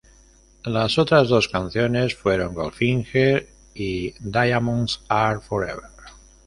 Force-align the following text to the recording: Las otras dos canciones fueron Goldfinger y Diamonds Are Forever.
Las 0.63 0.97
otras 0.97 1.29
dos 1.29 1.47
canciones 1.47 2.15
fueron 2.15 2.55
Goldfinger 2.55 3.47
y 3.75 4.15
Diamonds 4.19 5.03
Are 5.07 5.39
Forever. 5.41 5.91